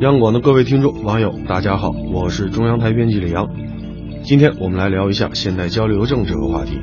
[0.00, 3.48] 央广的各位听众、网友，大家好，我是中央台编辑李阳。
[4.24, 6.80] 今天我们来聊一下现代交流症这个话题。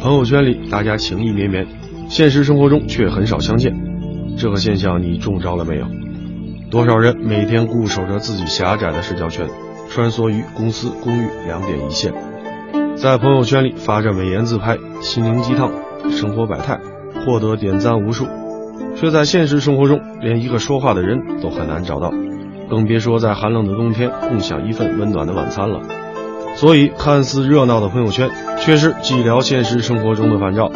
[0.00, 1.66] 朋友圈里大家情意绵绵，
[2.08, 3.74] 现实生活中却很少相见，
[4.38, 5.86] 这个现象你中招了没有？
[6.70, 9.48] 多少人每天固守着自己狭窄的社交圈，
[9.90, 12.14] 穿梭于公司、公寓两点一线，
[12.94, 15.72] 在朋友圈里发着美颜自拍、心灵鸡汤、
[16.10, 16.78] 生活百态，
[17.24, 18.24] 获得点赞无数，
[18.94, 22.12] 却在现实生活中连一个说话的人都很难找到，
[22.68, 25.80] 更别说在寒冷的冬天共享一份温暖的晚餐了。
[26.56, 28.30] 所以，看似热闹的朋友圈，
[28.60, 30.70] 却是寂寥现实生活中的反照。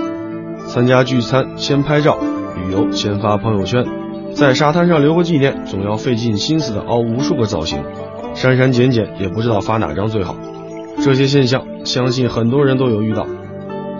[0.68, 2.18] 参加聚餐先拍照，
[2.54, 3.86] 旅游先发朋友圈，
[4.34, 7.82] 在沙滩上留个纪念，总要费尽心思的凹无数个造型，
[8.34, 10.36] 删删减减也不知道发哪张最好。
[11.02, 13.26] 这些现象，相信很多人都有遇到。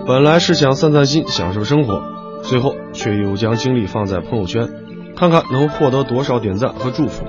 [0.07, 2.03] 本来是想散散心、享受生活，
[2.43, 4.69] 最后却又将精力放在朋友圈，
[5.17, 7.25] 看看能获得多少点赞和祝福。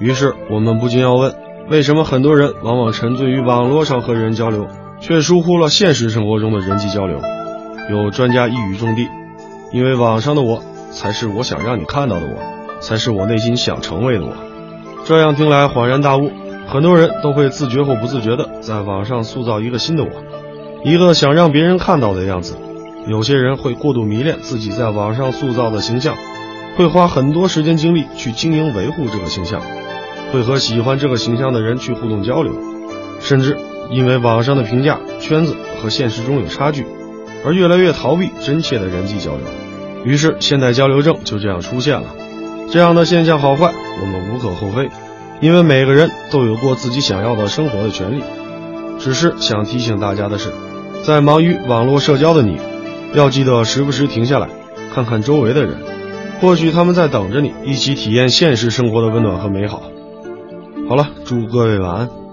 [0.00, 1.34] 于是，我们不禁要问。
[1.68, 4.66] 为什么很多人往往沉醉于网络上和人交流，
[5.00, 7.20] 却疏忽了现实生活中的人际交流？
[7.90, 9.06] 有专家一语中的：
[9.72, 14.32] 因为网上的我才是我想让你看到的我，才是我内心想成为的我。
[15.04, 16.30] 这样听来恍然大悟，
[16.66, 20.10] 很多人都会自觉或不自觉的在网上塑造一个新的我，
[20.84, 22.56] 一个想让别人看到的样子。
[23.06, 26.14] 有些人会过度迷恋自己在网上塑造的形象，
[26.76, 29.60] 会花很多时间精力去经营维护这个形象。
[30.32, 32.52] 会和喜欢这个形象的人去互动交流，
[33.20, 33.56] 甚至
[33.90, 36.84] 因为网上的评价圈子和现实中有差距，
[37.44, 39.40] 而越来越逃避真切的人际交流。
[40.04, 42.14] 于是，现代交流症就这样出现了。
[42.70, 44.88] 这样的现象好坏，我们无可厚非，
[45.40, 48.22] 因为每个人都有过自己想要的生活的权利。
[48.98, 50.52] 只是想提醒大家的是，
[51.04, 52.58] 在忙于网络社交的你，
[53.14, 54.48] 要记得时不时停下来，
[54.94, 55.78] 看看周围的人，
[56.40, 59.82] 或许他们在等着你，一起体验现实生活的温暖和美好。
[60.88, 62.27] 好了，祝各位晚安。